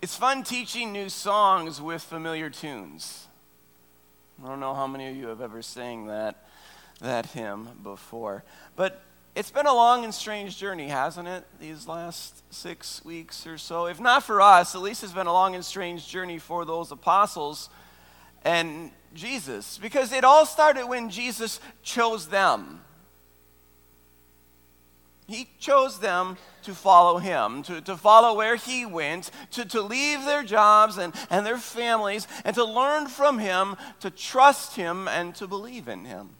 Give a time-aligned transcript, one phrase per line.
[0.00, 3.26] It's fun teaching new songs with familiar tunes.
[4.40, 6.36] I don't know how many of you have ever sang that,
[7.00, 8.44] that hymn before.
[8.76, 9.02] But
[9.34, 13.86] it's been a long and strange journey, hasn't it, these last six weeks or so?
[13.86, 16.92] If not for us, at least it's been a long and strange journey for those
[16.92, 17.68] apostles
[18.44, 19.78] and Jesus.
[19.78, 22.82] Because it all started when Jesus chose them.
[25.28, 30.24] He chose them to follow him, to, to follow where he went, to, to leave
[30.24, 35.34] their jobs and, and their families, and to learn from him, to trust him, and
[35.34, 36.30] to believe in him.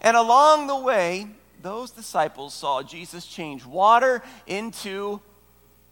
[0.00, 1.28] And along the way,
[1.62, 5.20] those disciples saw Jesus change water into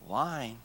[0.09, 0.59] wine.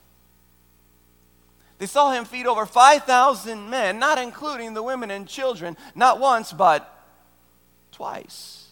[1.78, 6.52] They saw him feed over 5,000 men, not including the women and children, not once,
[6.52, 6.92] but
[7.92, 8.69] twice.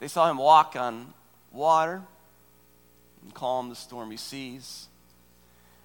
[0.00, 1.12] They saw him walk on
[1.52, 2.02] water
[3.22, 4.88] and calm the stormy seas.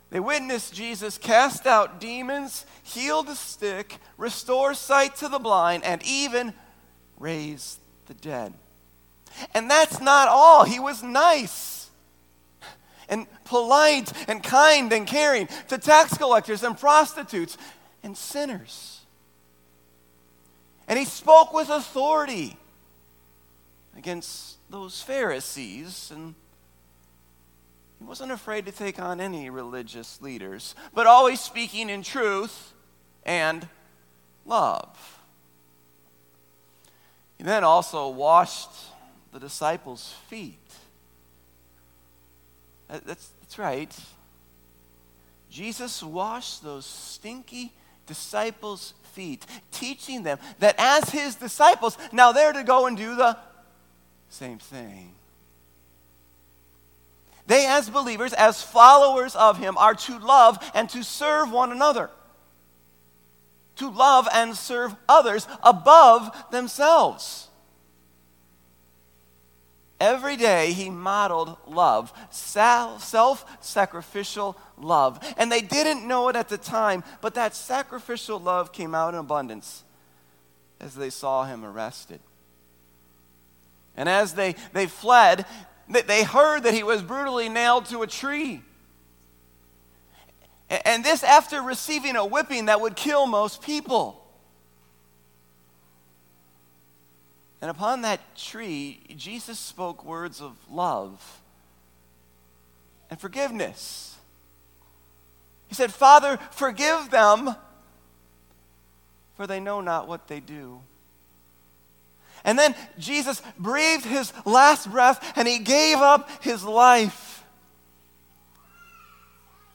[0.09, 6.02] They witnessed Jesus cast out demons, heal the sick, restore sight to the blind, and
[6.03, 6.53] even
[7.19, 8.53] raise the dead.
[9.53, 10.63] And that's not all.
[10.63, 11.89] He was nice
[13.09, 17.57] and polite and kind and caring to tax collectors and prostitutes
[18.02, 19.02] and sinners.
[20.88, 22.57] And he spoke with authority
[23.95, 26.35] against those Pharisees, and
[27.99, 32.73] he wasn't afraid to take on any religious leaders, but always speaking in truth
[33.25, 33.67] and
[34.45, 35.19] love.
[37.38, 38.69] He then also washed
[39.31, 40.59] the disciples' feet.
[42.88, 43.95] That's, that's right.
[45.49, 47.73] Jesus washed those stinky
[48.07, 53.38] disciples' feet, teaching them that as his disciples, now they're to go and do the
[54.30, 55.12] same thing.
[57.48, 62.09] They, as believers, as followers of Him, are to love and to serve one another.
[63.78, 67.50] To love and serve others above themselves.
[70.00, 75.19] Every day he modeled love, self sacrificial love.
[75.38, 79.19] And they didn't know it at the time, but that sacrificial love came out in
[79.19, 79.84] abundance
[80.81, 82.19] as they saw him arrested.
[83.97, 85.45] And as they, they fled,
[85.88, 88.61] they heard that he was brutally nailed to a tree.
[90.69, 94.22] And this after receiving a whipping that would kill most people.
[97.61, 101.41] And upon that tree, Jesus spoke words of love
[103.09, 104.16] and forgiveness.
[105.67, 107.55] He said, Father, forgive them,
[109.35, 110.81] for they know not what they do.
[112.45, 117.44] And then Jesus breathed his last breath and he gave up his life.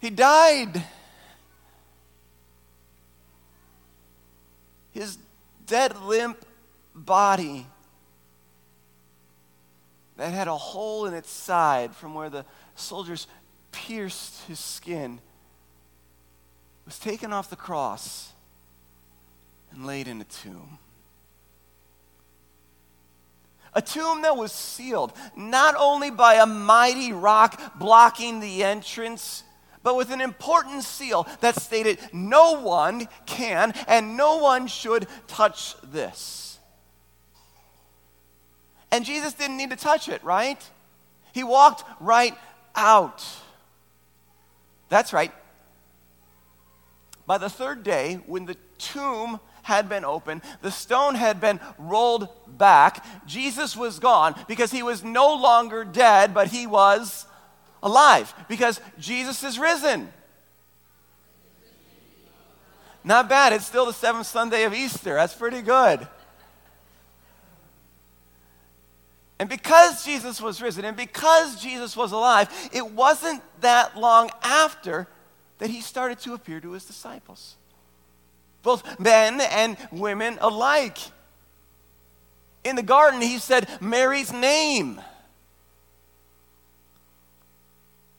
[0.00, 0.82] He died.
[4.92, 5.18] His
[5.66, 6.44] dead, limp
[6.94, 7.66] body
[10.16, 12.44] that had a hole in its side from where the
[12.76, 13.26] soldiers
[13.72, 15.18] pierced his skin
[16.84, 18.32] was taken off the cross
[19.72, 20.78] and laid in a tomb.
[23.74, 29.44] A tomb that was sealed not only by a mighty rock blocking the entrance,
[29.82, 35.74] but with an important seal that stated, No one can and no one should touch
[35.82, 36.58] this.
[38.90, 40.62] And Jesus didn't need to touch it, right?
[41.32, 42.34] He walked right
[42.74, 43.24] out.
[44.88, 45.32] That's right.
[47.26, 52.28] By the third day, when the tomb had been opened, the stone had been rolled
[52.46, 53.04] back.
[53.26, 57.26] Jesus was gone because he was no longer dead, but he was
[57.82, 60.08] alive because Jesus is risen.
[63.02, 63.52] Not bad.
[63.52, 65.14] It's still the seventh Sunday of Easter.
[65.14, 66.06] That's pretty good.
[69.38, 75.08] And because Jesus was risen and because Jesus was alive, it wasn't that long after
[75.58, 77.56] that he started to appear to his disciples
[78.62, 80.98] both men and women alike.
[82.64, 85.00] In the garden, he said Mary's name.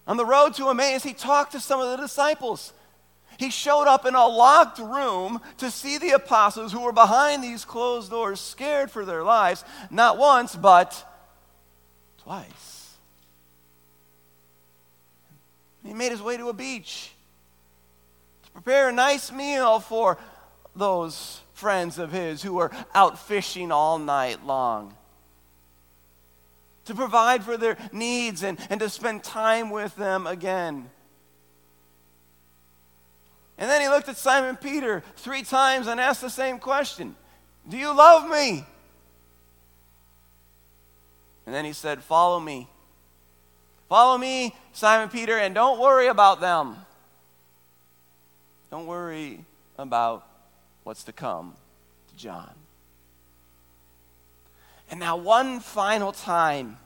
[0.07, 2.73] On the road to Emmaus, he talked to some of the disciples.
[3.38, 7.65] He showed up in a locked room to see the apostles who were behind these
[7.65, 11.03] closed doors, scared for their lives, not once, but
[12.23, 12.95] twice.
[15.83, 17.11] He made his way to a beach
[18.43, 20.17] to prepare a nice meal for
[20.75, 24.95] those friends of his who were out fishing all night long.
[26.83, 30.89] to provide for their needs and, and to spend time with them again.
[33.57, 37.15] And then he looked at Simon Peter three times and asked the same question
[37.69, 38.65] Do you love me?
[41.45, 42.67] And then he said, Follow me.
[43.88, 46.77] Follow me, Simon Peter, and don't worry about them.
[48.71, 49.45] Don't worry
[49.77, 50.25] about
[50.83, 51.55] what's to come
[52.09, 52.51] to John.
[54.89, 56.77] And now, one final time,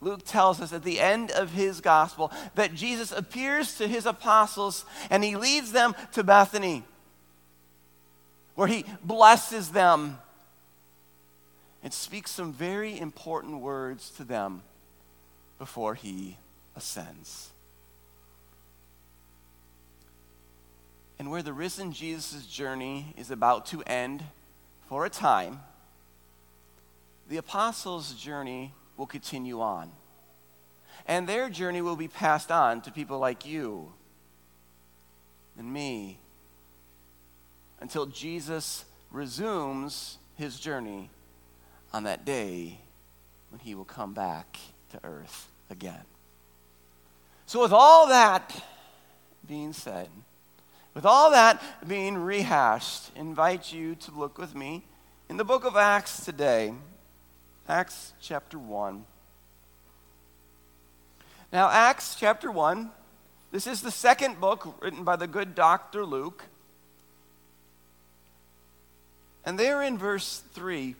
[0.00, 4.84] Luke tells us at the end of his gospel that Jesus appears to his apostles
[5.10, 6.84] and he leads them to Bethany,
[8.54, 10.18] where he blesses them
[11.82, 14.62] and speaks some very important words to them
[15.58, 16.36] before he
[16.76, 17.50] ascends.
[21.20, 24.24] And where the risen Jesus' journey is about to end
[24.88, 25.60] for a time,
[27.28, 29.90] the apostles' journey will continue on.
[31.06, 33.92] And their journey will be passed on to people like you
[35.58, 36.20] and me
[37.82, 41.10] until Jesus resumes his journey
[41.92, 42.78] on that day
[43.50, 44.58] when he will come back
[44.92, 46.06] to earth again.
[47.44, 48.64] So, with all that
[49.46, 50.08] being said,
[50.94, 54.82] with all that being rehashed, invite you to look with me
[55.28, 56.74] in the book of Acts today,
[57.68, 59.04] Acts chapter 1.
[61.52, 62.90] Now, Acts chapter 1,
[63.52, 66.04] this is the second book written by the good Dr.
[66.04, 66.44] Luke.
[69.44, 70.96] And there in verse 3,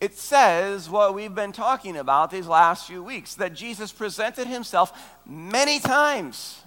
[0.00, 5.18] it says what we've been talking about these last few weeks that Jesus presented himself
[5.24, 6.60] many times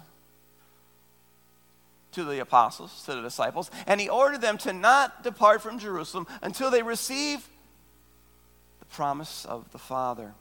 [2.12, 6.26] to the apostles, to the disciples, and he ordered them to not depart from Jerusalem
[6.42, 7.46] until they receive
[8.80, 10.32] the promise of the Father.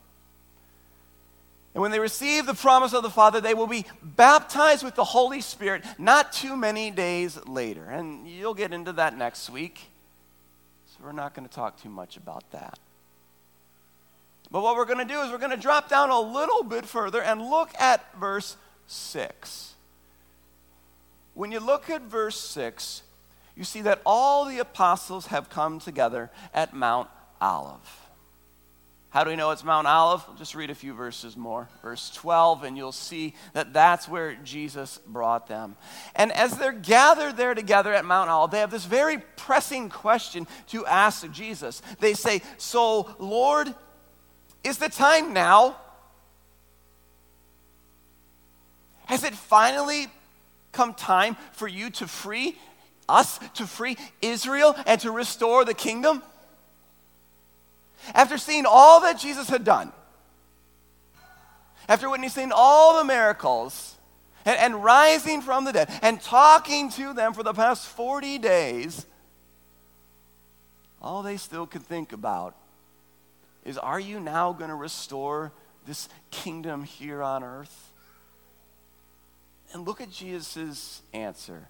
[1.78, 5.04] And when they receive the promise of the Father, they will be baptized with the
[5.04, 7.84] Holy Spirit not too many days later.
[7.84, 9.82] And you'll get into that next week.
[10.88, 12.80] So we're not going to talk too much about that.
[14.50, 16.86] But what we're going to do is we're going to drop down a little bit
[16.86, 19.76] further and look at verse 6.
[21.38, 23.04] When you look at verse 6,
[23.56, 28.08] you see that all the apostles have come together at Mount Olive.
[29.12, 30.24] How do we know it's Mount Olive?
[30.28, 31.70] We'll just read a few verses more.
[31.84, 35.76] Verse 12, and you'll see that that's where Jesus brought them.
[36.16, 40.48] And as they're gathered there together at Mount Olive, they have this very pressing question
[40.70, 41.84] to ask Jesus.
[42.00, 43.76] They say, So, Lord,
[44.64, 45.78] is the time now?
[49.06, 50.08] Has it finally
[50.78, 52.58] come time for you to free
[53.10, 56.22] us, to free Israel, and to restore the kingdom?
[58.14, 59.92] After seeing all that Jesus had done,
[61.90, 63.96] after witnessing all the miracles,
[64.46, 69.06] and, and, rising from the dead, and talking to them for the past 40 days,
[71.02, 72.56] all they still could think about
[73.66, 75.52] is Are you now going to restore
[75.86, 77.87] this kingdom here on earth?
[79.74, 81.68] And look at Jesus' answer.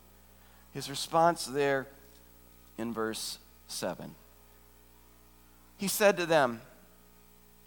[0.73, 1.87] His response there
[2.77, 4.13] in verse 7.
[5.77, 6.61] He said to them,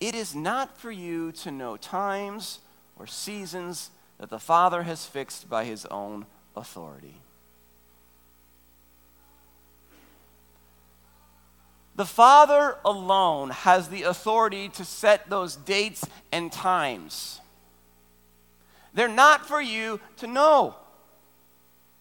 [0.00, 2.60] It is not for you to know times
[2.98, 6.26] or seasons that the Father has fixed by his own
[6.56, 7.14] authority.
[11.96, 17.39] The Father alone has the authority to set those dates and times.
[18.94, 20.74] They're not for you to know.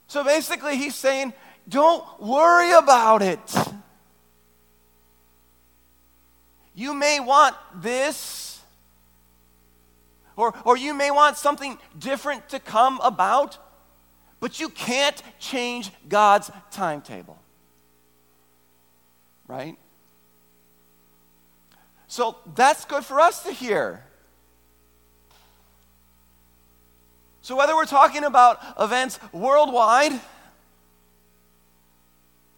[0.07, 1.33] So basically, he's saying,
[1.67, 3.55] don't worry about it.
[6.73, 8.59] You may want this,
[10.35, 13.57] or, or you may want something different to come about,
[14.39, 17.37] but you can't change God's timetable.
[19.47, 19.77] Right?
[22.07, 24.03] So that's good for us to hear.
[27.49, 30.11] So, whether we're talking about events worldwide,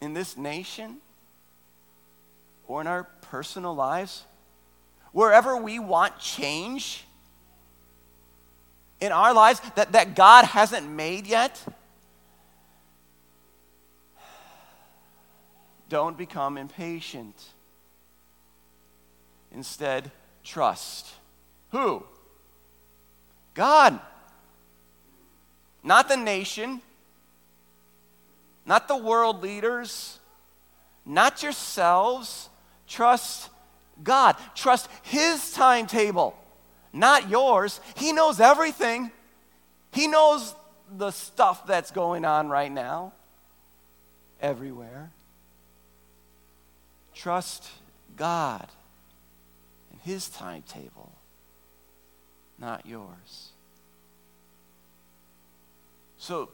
[0.02, 0.98] in this nation,
[2.68, 4.26] or in our personal lives,
[5.14, 7.06] wherever we want change
[9.00, 11.64] in our lives that, that God hasn't made yet,
[15.88, 17.42] don't become impatient.
[19.54, 20.12] Instead,
[20.44, 21.08] trust.
[21.70, 22.04] Who?
[23.54, 23.98] God.
[25.84, 26.82] Not the nation,
[28.66, 30.20] not the world leaders,
[31.06, 32.50] not yourselves.
[32.88, 33.50] Trust
[34.04, 34.36] God.
[34.56, 36.36] Trust His timetable,
[36.94, 37.80] not yours.
[37.96, 39.12] He knows everything,
[39.94, 40.56] He knows
[40.98, 43.14] the stuff that's going on right now,
[44.42, 45.10] everywhere.
[47.16, 47.70] Trust
[48.18, 48.68] God
[49.92, 51.12] and His timetable,
[52.60, 53.50] not yours.
[56.22, 56.50] So,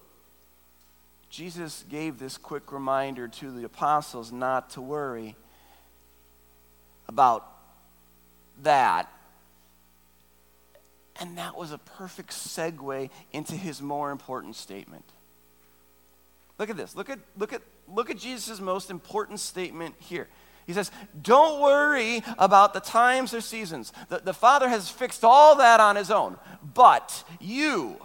[1.29, 5.35] Jesus gave this quick reminder to the apostles not to worry
[7.09, 7.45] about
[8.63, 9.11] that.
[11.19, 15.03] And that was a perfect segue into his more important statement.
[16.59, 16.95] Look at this.
[16.95, 17.61] Look at, look at,
[17.93, 20.29] look at Jesus' most important statement here.
[20.65, 23.91] He says, Don't worry about the times or seasons.
[24.07, 26.37] The, the Father has fixed all that on his own.
[26.73, 27.97] But you,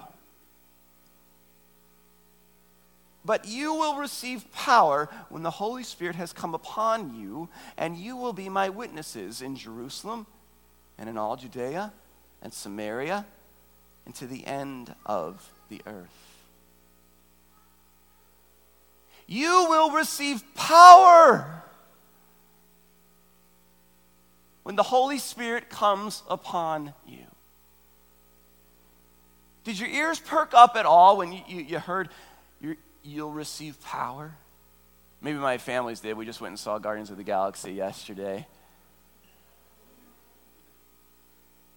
[3.25, 8.17] but you will receive power when the Holy Spirit has come upon you, and you
[8.17, 10.27] will be my witnesses in Jerusalem
[10.99, 11.93] and in all Judea
[12.43, 13.25] and Samaria
[14.05, 16.09] and to the end of the earth.
[19.27, 21.63] You will receive power
[24.65, 27.25] when the Holy Spirit comes upon you.
[29.65, 32.09] Did your ears perk up at all when you, you, you heard
[33.05, 34.33] you'll receive power?
[35.21, 36.17] Maybe my families did.
[36.17, 38.47] We just went and saw Guardians of the Galaxy yesterday.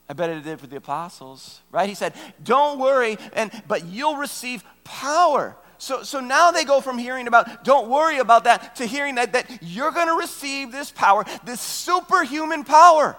[0.10, 1.90] I bet it did for the apostles, right?
[1.90, 2.14] He said,
[2.44, 7.64] "Don't worry, and but you'll receive power." So, so now they go from hearing about,
[7.64, 11.60] don't worry about that, to hearing that, that you're going to receive this power, this
[11.60, 13.18] superhuman power,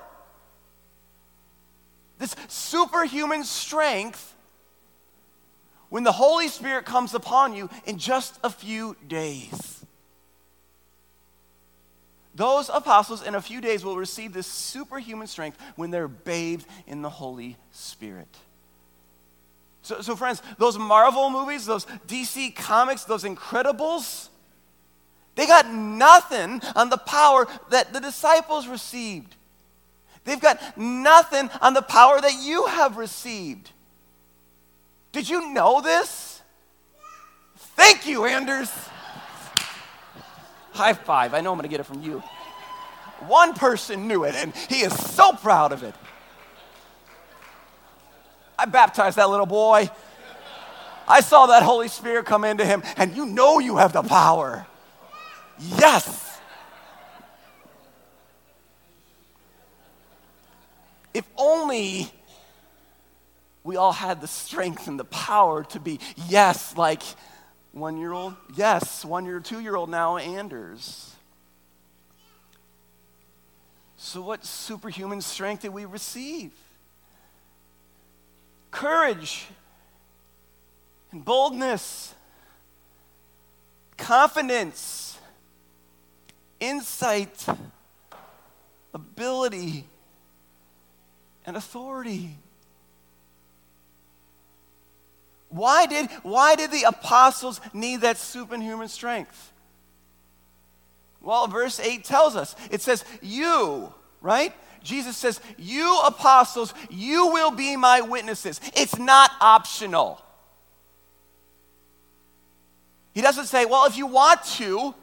[2.19, 4.35] this superhuman strength
[5.88, 9.85] when the Holy Spirit comes upon you in just a few days.
[12.35, 17.00] Those apostles in a few days will receive this superhuman strength when they're bathed in
[17.00, 18.28] the Holy Spirit.
[19.81, 24.28] So, so, friends, those Marvel movies, those DC comics, those Incredibles,
[25.37, 29.37] they got nothing on the power that the disciples received.
[30.25, 33.71] They've got nothing on the power that you have received.
[35.17, 36.43] Did you know this?
[37.57, 38.71] Thank you, Anders.
[40.73, 41.33] High five.
[41.33, 42.23] I know I'm going to get it from you.
[43.21, 45.95] One person knew it, and he is so proud of it.
[48.59, 49.89] I baptized that little boy.
[51.09, 54.67] I saw that Holy Spirit come into him, and you know you have the power.
[55.59, 56.39] Yes.
[61.15, 62.13] If only
[63.67, 67.03] we all had the strength and the power to be, yes, like
[67.73, 71.13] one year old, yes, one year, two year old now, Anders.
[73.97, 76.53] So, what superhuman strength did we receive?
[78.71, 79.47] Courage
[81.11, 82.15] and boldness,
[83.97, 85.19] confidence,
[86.61, 87.47] insight,
[88.95, 89.87] ability,
[91.45, 92.37] and authority.
[95.49, 99.53] Why did, why did the apostles need that superhuman strength?
[101.21, 104.53] Well, verse 8 tells us it says, You, right?
[104.83, 108.61] Jesus says, You apostles, you will be my witnesses.
[108.75, 110.21] It's not optional.
[113.12, 114.95] He doesn't say, Well, if you want to,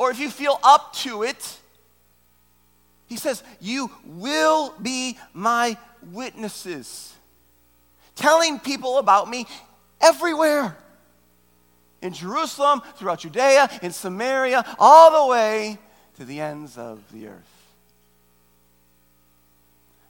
[0.00, 1.58] or if you feel up to it.
[3.06, 5.76] He says, You will be my
[6.10, 7.14] witnesses
[8.20, 9.46] telling people about me
[10.00, 10.76] everywhere
[12.02, 15.78] in Jerusalem, throughout Judea, in Samaria, all the way
[16.16, 17.74] to the ends of the earth.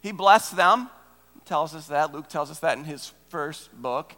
[0.01, 0.89] He blessed them,
[1.45, 2.13] tells us that.
[2.13, 4.13] Luke tells us that in his first book.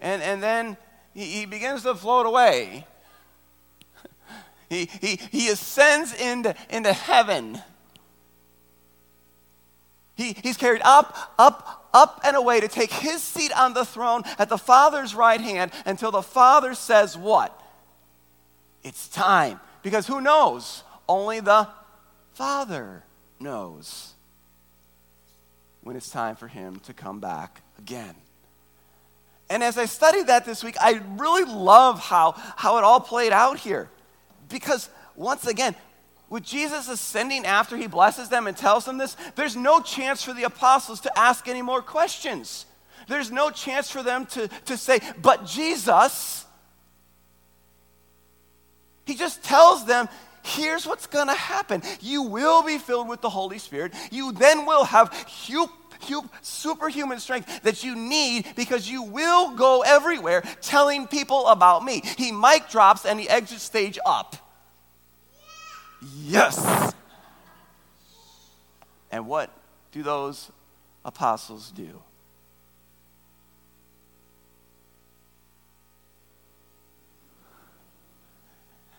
[0.00, 0.76] And, and then
[1.12, 2.86] he, he begins to float away.
[4.68, 7.60] he, he, he ascends into, into heaven.
[10.14, 14.22] He, he's carried up, up, up and away to take his seat on the throne
[14.38, 17.58] at the Father's right hand until the Father says, What?
[18.82, 19.60] It's time.
[19.82, 20.82] Because who knows?
[21.08, 21.68] Only the
[22.34, 23.04] Father
[23.40, 24.12] knows
[25.82, 28.14] when it's time for him to come back again.
[29.50, 33.32] And as I studied that this week, I really love how, how it all played
[33.32, 33.90] out here.
[34.48, 35.74] Because once again,
[36.30, 40.32] with Jesus ascending after he blesses them and tells them this, there's no chance for
[40.32, 42.66] the apostles to ask any more questions.
[43.08, 46.46] There's no chance for them to, to say, but Jesus.
[49.04, 50.08] He just tells them
[50.42, 53.92] here's what's going to happen you will be filled with the Holy Spirit.
[54.10, 55.12] You then will have
[55.48, 55.70] hu-
[56.08, 62.02] hu- superhuman strength that you need because you will go everywhere telling people about me.
[62.16, 64.36] He mic drops and he exits stage up.
[66.22, 66.94] Yes.
[69.10, 69.50] And what
[69.92, 70.50] do those
[71.04, 72.02] apostles do?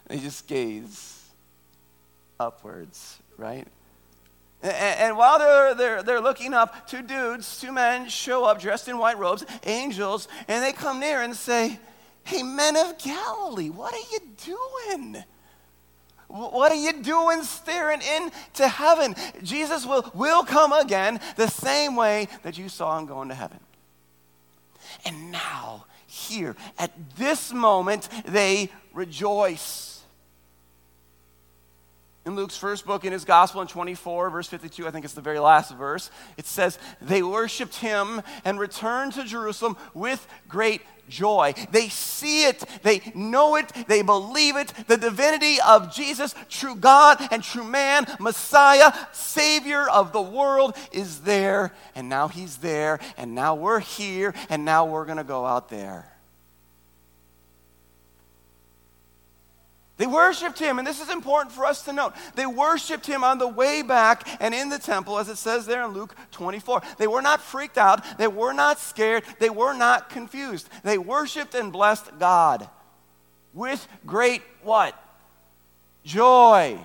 [0.08, 1.24] They just gaze
[2.40, 3.68] upwards, right?
[4.62, 8.88] And, and while they're, they're, they're looking up, two dudes, two men show up dressed
[8.88, 11.80] in white robes, angels, and they come near and say,
[12.24, 15.24] Hey, men of Galilee, what are you doing?
[16.28, 19.16] What are you doing staring into heaven?
[19.44, 23.60] Jesus will, will come again the same way that you saw him going to heaven.
[25.06, 29.95] And now, here, at this moment, they rejoice.
[32.26, 35.22] In Luke's first book in his gospel in 24, verse 52, I think it's the
[35.22, 41.54] very last verse, it says, They worshiped him and returned to Jerusalem with great joy.
[41.70, 44.74] They see it, they know it, they believe it.
[44.88, 51.22] The divinity of Jesus, true God and true man, Messiah, Savior of the world, is
[51.22, 51.74] there.
[51.94, 55.70] And now he's there, and now we're here, and now we're going to go out
[55.70, 56.15] there.
[59.98, 62.14] They worshiped him, and this is important for us to note.
[62.36, 65.86] They worshiped him on the way back and in the temple, as it says there
[65.86, 66.82] in Luke 24.
[66.98, 70.68] They were not freaked out, they were not scared, they were not confused.
[70.84, 72.70] They worshiped and blessed God
[73.54, 75.02] with great what?
[76.04, 76.78] Joy.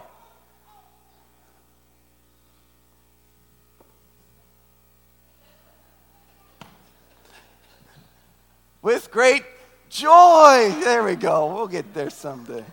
[8.83, 9.43] With great
[9.91, 10.73] joy.
[10.81, 11.53] There we go.
[11.53, 12.65] We'll get there someday.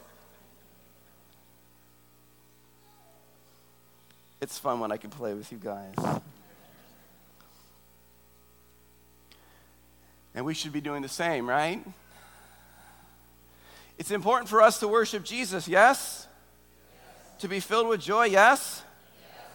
[4.39, 6.22] It's fun when I can play with you guys.
[10.36, 11.83] And we should be doing the same, right?
[13.98, 16.27] It's important for us to worship Jesus, yes?
[16.94, 17.42] yes.
[17.42, 18.83] To be filled with joy, yes?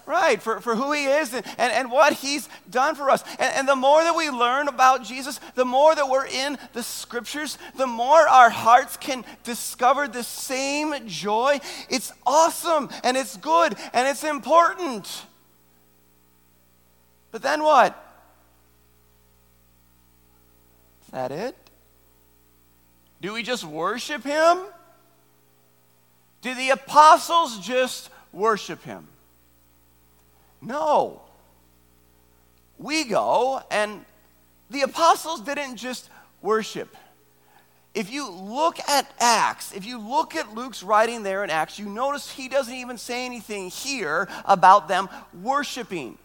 [0.05, 3.23] Right, for, for who he is and, and, and what he's done for us.
[3.39, 6.83] And, and the more that we learn about Jesus, the more that we're in the
[6.83, 11.61] scriptures, the more our hearts can discover the same joy.
[11.89, 15.25] It's awesome and it's good and it's important.
[17.31, 17.97] But then what?
[21.07, 21.57] Is that it?
[23.21, 24.59] Do we just worship him?
[26.41, 29.07] Do the apostles just worship him?
[30.63, 31.21] No.
[32.79, 34.05] We go, and
[34.71, 36.09] the apostles didn't just
[36.41, 36.97] worship.
[37.95, 41.87] If you look at Acts, if you look at Luke's writing there in Acts, you
[41.87, 45.09] notice he doesn't even say anything here about them
[45.43, 46.17] worshiping.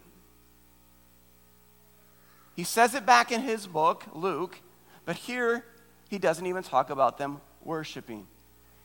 [2.56, 4.60] He says it back in his book, Luke,
[5.06, 5.66] but here
[6.10, 8.26] he doesn't even talk about them worshiping.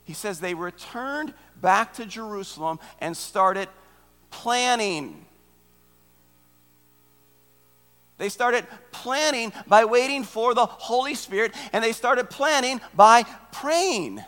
[0.04, 3.68] He says they returned back to Jerusalem and started
[4.30, 5.24] planning.
[8.22, 14.22] They started planning by waiting for the Holy Spirit, and they started planning by praying.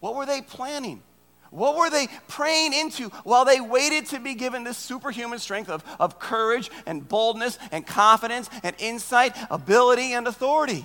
[0.00, 1.02] What were they planning?
[1.48, 5.82] What were they praying into while they waited to be given this superhuman strength of,
[5.98, 10.84] of courage and boldness and confidence and insight, ability and authority?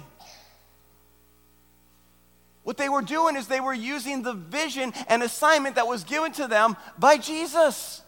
[2.63, 6.31] What they were doing is they were using the vision and assignment that was given
[6.31, 8.01] to them by Jesus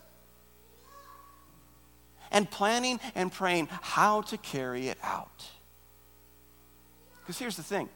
[2.32, 5.46] and planning and praying how to carry it out.
[7.22, 7.90] Because here's the thing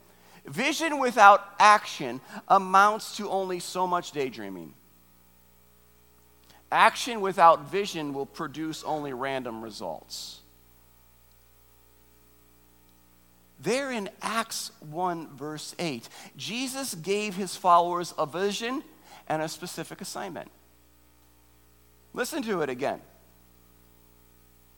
[0.45, 4.73] vision without action amounts to only so much daydreaming.
[6.71, 10.39] Action without vision will produce only random results.
[13.59, 18.83] There in Acts 1, verse 8, Jesus gave his followers a vision
[19.27, 20.51] and a specific assignment.
[22.13, 22.99] Listen to it again.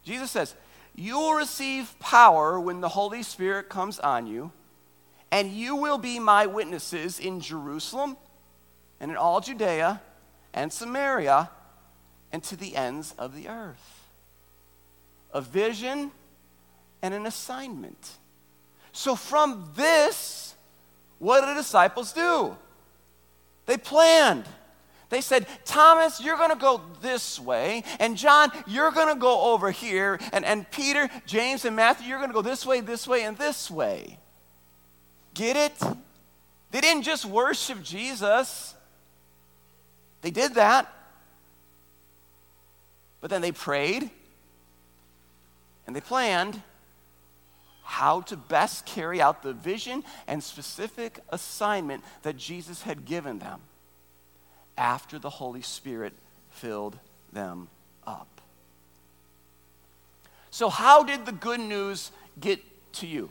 [0.05, 0.55] Jesus says,
[0.95, 4.51] You will receive power when the Holy Spirit comes on you,
[5.31, 8.15] and you will be my witnesses in Jerusalem
[9.01, 10.01] and in all Judea
[10.53, 11.49] and Samaria
[12.31, 14.03] and to the ends of the earth.
[15.33, 16.11] A vision
[17.01, 18.11] and an assignment.
[18.93, 20.55] So, from this,
[21.19, 22.55] what did the disciples do?
[23.65, 24.45] They planned.
[25.09, 27.83] They said, Thomas, you're going to go this way.
[27.99, 30.19] And John, you're going to go over here.
[30.33, 33.37] And, and Peter, James, and Matthew, you're going to go this way, this way, and
[33.37, 34.17] this way.
[35.33, 35.79] Get it?
[36.71, 38.73] They didn't just worship Jesus,
[40.21, 40.91] they did that.
[43.21, 44.09] But then they prayed
[45.87, 46.61] and they planned
[47.83, 53.61] how to best carry out the vision and specific assignment that Jesus had given them
[54.77, 56.13] after the Holy Spirit
[56.51, 56.97] filled
[57.31, 57.67] them
[58.05, 58.27] up.
[60.51, 62.59] So, how did the good news get
[62.93, 63.29] to you?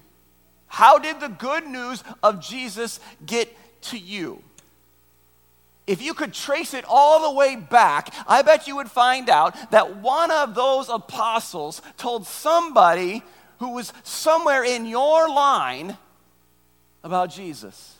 [0.66, 3.48] How did the good news of Jesus get
[3.83, 4.42] to you?
[5.87, 9.70] If you could trace it all the way back, I bet you would find out
[9.70, 13.22] that one of those apostles told somebody
[13.59, 15.96] who was somewhere in your line
[17.02, 17.93] about Jesus.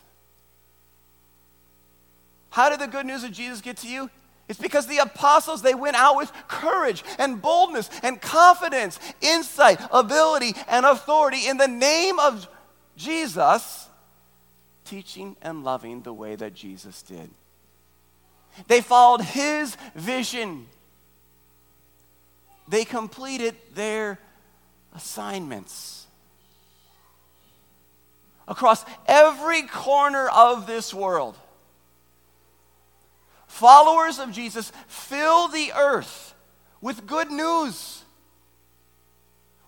[2.55, 4.09] How did the good news of Jesus get to you?
[4.47, 10.55] It's because the apostles, they went out with courage and boldness and confidence, insight, ability,
[10.69, 12.47] and authority in the name of
[12.95, 13.89] Jesus,
[14.85, 17.29] teaching and loving the way that Jesus did.
[18.69, 20.67] They followed his vision.
[22.69, 24.17] They completed their
[24.95, 26.07] assignments.
[28.47, 31.35] Across every corner of this world,
[33.55, 36.35] followers of Jesus fill the earth
[36.81, 38.03] with good news.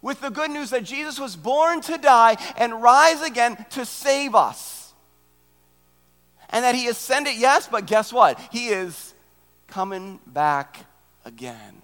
[0.02, 4.36] With the good news that Jesus was born to die and rise again to save
[4.36, 4.94] us.
[6.50, 8.40] And that he ascended, yes, but guess what?
[8.52, 9.14] He is
[9.68, 10.86] coming back
[11.26, 11.82] again.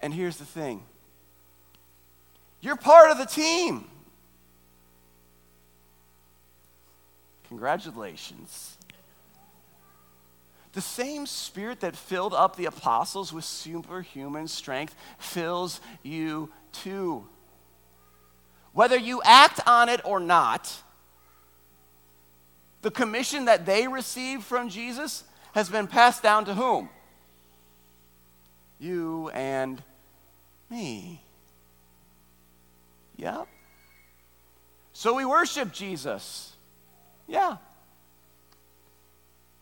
[0.00, 0.82] And here's the thing
[2.60, 3.84] you're part of the team.
[7.48, 8.77] Congratulations.
[10.78, 17.26] The same spirit that filled up the apostles with superhuman strength fills you too.
[18.74, 20.72] Whether you act on it or not,
[22.82, 26.88] the commission that they received from Jesus has been passed down to whom?
[28.78, 29.82] You and
[30.70, 31.20] me.
[33.16, 33.48] Yep.
[34.92, 36.52] So we worship Jesus.
[37.26, 37.56] Yeah.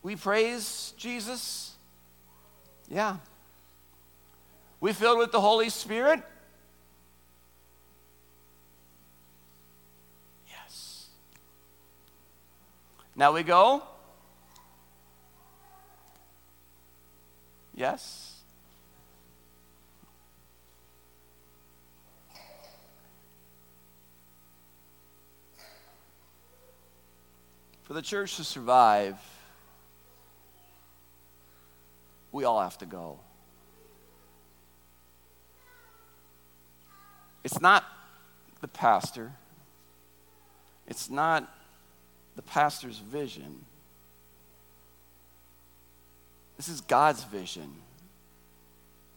[0.07, 1.75] We praise Jesus.
[2.87, 3.17] Yeah.
[4.79, 6.23] We filled with the Holy Spirit.
[10.49, 11.09] Yes.
[13.17, 13.83] Now we go.
[17.75, 18.37] Yes.
[27.83, 29.17] For the church to survive,
[32.31, 33.19] we all have to go.
[37.43, 37.85] It's not
[38.61, 39.31] the pastor,
[40.87, 41.51] it's not
[42.35, 43.65] the pastor's vision.
[46.57, 47.71] This is God's vision.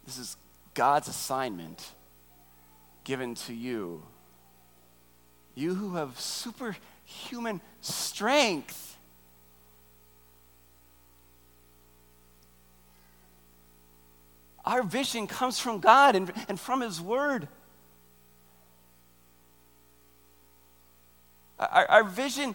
[0.05, 0.37] This is
[0.75, 1.91] God's assignment
[3.05, 4.03] given to you.
[5.55, 8.97] You who have superhuman strength.
[14.71, 17.49] Our vision comes from God and, and from His Word.
[21.59, 22.55] Our, our vision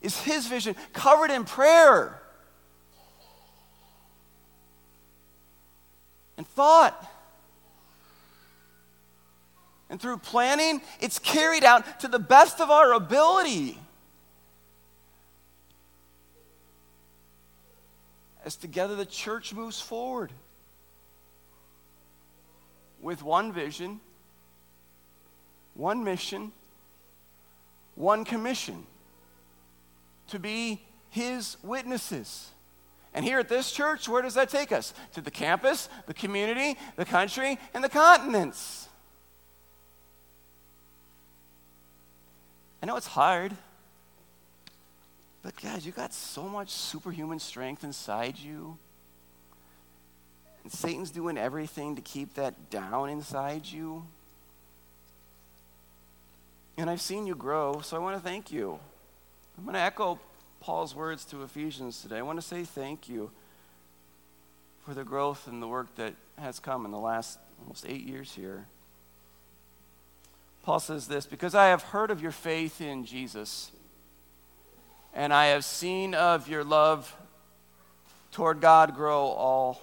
[0.00, 2.18] is His vision, covered in prayer
[6.38, 7.10] and thought.
[9.90, 13.78] And through planning, it's carried out to the best of our ability.
[18.46, 20.32] As together the church moves forward
[23.04, 24.00] with one vision,
[25.74, 26.50] one mission,
[27.94, 28.84] one commission
[30.28, 32.50] to be his witnesses.
[33.12, 34.94] And here at this church, where does that take us?
[35.12, 38.88] To the campus, the community, the country, and the continents.
[42.82, 43.52] I know it's hard,
[45.42, 48.78] but guys, you got so much superhuman strength inside you.
[50.64, 54.04] And Satan's doing everything to keep that down inside you.
[56.76, 58.78] And I've seen you grow, so I want to thank you.
[59.56, 60.18] I'm going to echo
[60.60, 62.18] Paul's words to Ephesians today.
[62.18, 63.30] I want to say thank you
[64.84, 68.32] for the growth and the work that has come in the last almost eight years
[68.32, 68.66] here.
[70.64, 73.70] Paul says this because I have heard of your faith in Jesus,
[75.14, 77.14] and I have seen of your love
[78.32, 79.80] toward God grow all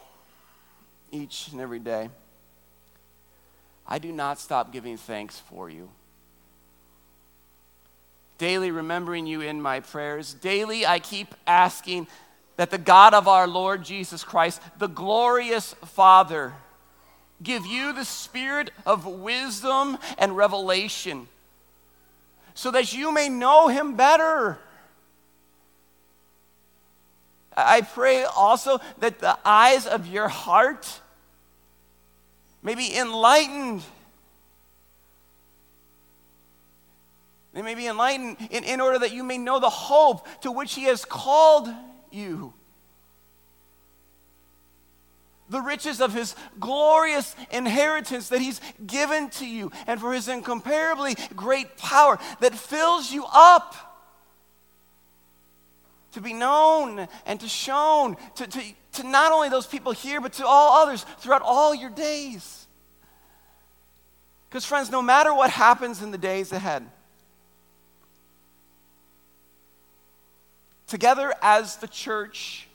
[1.12, 2.10] each and every day.
[3.88, 5.89] I do not stop giving thanks for you,
[8.38, 10.34] daily remembering you in my prayers.
[10.34, 12.08] Daily, I keep asking
[12.58, 16.54] that the God of our Lord Jesus Christ, the glorious Father,
[17.43, 21.28] give you the spirit of wisdom and revelation
[22.54, 24.60] so that you may know him better.
[27.56, 31.00] I pray also that the eyes of your heart
[32.62, 33.84] may be enlightened
[37.54, 40.74] They may be enlightened in, in order that you may know the hope to which
[40.74, 41.69] He has called
[42.12, 42.54] you.
[45.50, 51.15] The riches of His glorious inheritance that He's given to you, and for His incomparably
[51.36, 53.76] great power that fills you up
[56.13, 58.62] to be known and to shown to, to,
[58.93, 62.67] to not only those people here, but to all others throughout all your days.
[64.49, 66.86] Because, friends, no matter what happens in the days ahead,
[70.88, 72.67] together as the church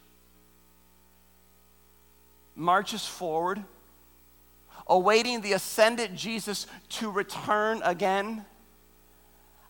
[2.54, 3.62] marches forward,
[4.86, 8.44] awaiting the ascended Jesus to return again,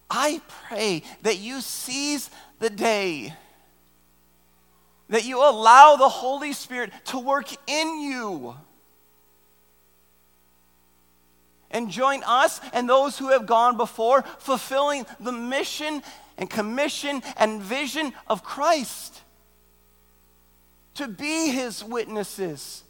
[0.09, 2.30] I pray that you seize
[2.61, 3.35] the day,
[5.08, 8.56] that you allow the Holy Spirit to work in you.
[11.70, 16.02] And join us and those who have gone before, fulfilling the mission
[16.38, 19.20] and commission and vision of Christ.
[20.94, 22.82] To be his witnesses,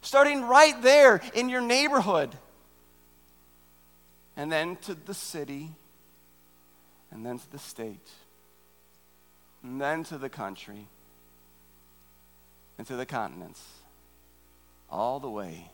[0.00, 2.30] starting right there in your neighborhood,
[4.36, 5.70] and then to the city,
[7.12, 8.08] and then to the state,
[9.62, 10.88] and then to the country,
[12.82, 13.62] and to the continents,
[14.90, 15.70] all the way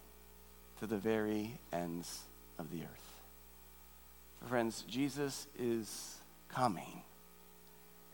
[0.79, 2.25] to the very ends
[2.59, 4.47] of the earth.
[4.47, 6.19] Friends, Jesus is
[6.51, 7.01] coming,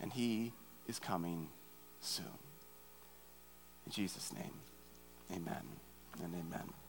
[0.00, 0.52] and he
[0.87, 1.48] is coming
[2.00, 2.38] soon.
[3.85, 4.54] In Jesus' name,
[5.28, 5.64] amen
[6.22, 6.84] and amen.